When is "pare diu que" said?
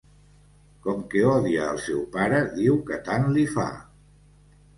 2.15-2.99